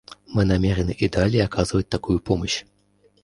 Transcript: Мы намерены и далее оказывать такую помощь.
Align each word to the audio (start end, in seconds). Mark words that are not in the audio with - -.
Мы 0.25 0.45
намерены 0.45 0.89
и 0.93 1.07
далее 1.07 1.43
оказывать 1.45 1.87
такую 1.87 2.19
помощь. 2.21 2.65